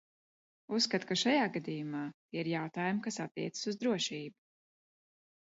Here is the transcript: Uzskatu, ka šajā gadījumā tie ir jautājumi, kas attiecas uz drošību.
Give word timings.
Uzskatu, 0.77 1.07
ka 1.11 1.17
šajā 1.23 1.43
gadījumā 1.57 2.01
tie 2.15 2.41
ir 2.45 2.49
jautājumi, 2.53 3.03
kas 3.09 3.21
attiecas 3.27 3.71
uz 3.75 3.79
drošību. 3.85 4.35